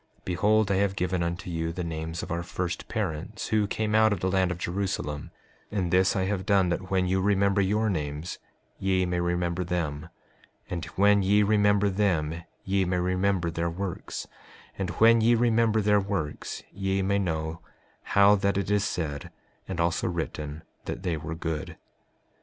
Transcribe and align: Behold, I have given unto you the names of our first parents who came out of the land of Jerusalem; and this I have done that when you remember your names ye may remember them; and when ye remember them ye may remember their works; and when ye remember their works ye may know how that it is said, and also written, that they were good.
Behold, 0.25 0.71
I 0.71 0.77
have 0.77 0.95
given 0.95 1.21
unto 1.21 1.51
you 1.51 1.71
the 1.71 1.83
names 1.83 2.23
of 2.23 2.31
our 2.31 2.41
first 2.41 2.87
parents 2.87 3.49
who 3.49 3.67
came 3.67 3.93
out 3.93 4.11
of 4.11 4.19
the 4.19 4.31
land 4.31 4.49
of 4.49 4.57
Jerusalem; 4.57 5.29
and 5.69 5.91
this 5.91 6.15
I 6.15 6.23
have 6.23 6.43
done 6.43 6.69
that 6.69 6.89
when 6.89 7.05
you 7.05 7.21
remember 7.21 7.61
your 7.61 7.87
names 7.87 8.39
ye 8.79 9.05
may 9.05 9.19
remember 9.19 9.63
them; 9.63 10.09
and 10.71 10.83
when 10.95 11.21
ye 11.21 11.43
remember 11.43 11.87
them 11.87 12.41
ye 12.63 12.83
may 12.83 12.97
remember 12.97 13.51
their 13.51 13.69
works; 13.69 14.27
and 14.75 14.89
when 14.89 15.21
ye 15.21 15.35
remember 15.35 15.81
their 15.81 15.99
works 15.99 16.63
ye 16.71 17.03
may 17.03 17.19
know 17.19 17.59
how 18.01 18.33
that 18.33 18.57
it 18.57 18.71
is 18.71 18.83
said, 18.83 19.29
and 19.67 19.79
also 19.79 20.07
written, 20.07 20.63
that 20.85 21.03
they 21.03 21.15
were 21.15 21.35
good. 21.35 21.77